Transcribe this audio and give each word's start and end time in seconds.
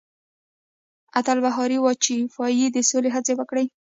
اتل 1.19 1.37
بهاري 1.45 1.77
واجپايي 1.81 2.65
د 2.71 2.77
سولې 2.89 3.09
هڅې 3.15 3.33
وکړې. 3.39 3.65